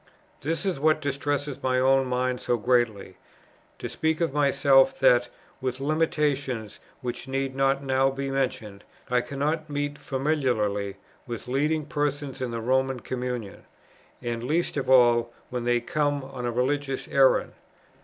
This 0.41 0.65
is 0.65 0.79
what 0.79 0.99
distresses 0.99 1.61
my 1.61 1.77
own 1.79 2.07
mind 2.07 2.41
so 2.41 2.57
greatly, 2.57 3.17
to 3.77 3.87
speak 3.87 4.19
of 4.19 4.33
myself, 4.33 4.97
that, 4.99 5.29
with 5.61 5.79
limitations 5.79 6.79
which 7.01 7.27
need 7.27 7.53
not 7.55 7.83
now 7.83 8.09
be 8.09 8.31
mentioned, 8.31 8.83
I 9.11 9.21
cannot 9.21 9.69
meet 9.69 9.99
familiarly 9.99 10.95
any 11.29 11.37
leading 11.45 11.85
persons 11.85 12.41
of 12.41 12.49
the 12.49 12.61
Roman 12.61 13.01
Communion, 13.01 13.63
and 14.23 14.43
least 14.43 14.75
of 14.75 14.89
all 14.89 15.31
when 15.51 15.65
they 15.65 15.79
come 15.79 16.23
on 16.23 16.47
a 16.47 16.51
religious 16.51 17.07
errand. 17.07 17.53